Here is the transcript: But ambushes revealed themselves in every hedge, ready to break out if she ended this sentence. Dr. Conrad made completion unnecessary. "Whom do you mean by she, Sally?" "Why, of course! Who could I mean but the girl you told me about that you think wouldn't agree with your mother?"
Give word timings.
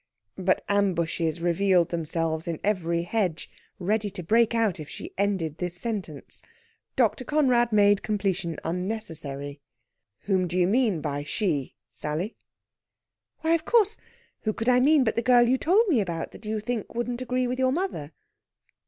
But 0.39 0.63
ambushes 0.67 1.41
revealed 1.41 1.89
themselves 1.89 2.47
in 2.47 2.59
every 2.63 3.03
hedge, 3.03 3.51
ready 3.77 4.09
to 4.09 4.23
break 4.23 4.55
out 4.55 4.79
if 4.79 4.89
she 4.89 5.13
ended 5.15 5.59
this 5.59 5.75
sentence. 5.75 6.41
Dr. 6.95 7.23
Conrad 7.23 7.71
made 7.71 8.01
completion 8.01 8.57
unnecessary. 8.63 9.61
"Whom 10.21 10.47
do 10.47 10.57
you 10.57 10.65
mean 10.65 11.01
by 11.01 11.21
she, 11.21 11.75
Sally?" 11.91 12.35
"Why, 13.41 13.51
of 13.53 13.63
course! 13.65 13.95
Who 14.41 14.53
could 14.53 14.67
I 14.69 14.79
mean 14.79 15.03
but 15.03 15.13
the 15.15 15.21
girl 15.21 15.47
you 15.47 15.59
told 15.59 15.87
me 15.87 16.01
about 16.01 16.31
that 16.31 16.47
you 16.47 16.61
think 16.61 16.95
wouldn't 16.95 17.21
agree 17.21 17.45
with 17.45 17.59
your 17.59 17.71
mother?" 17.71 18.11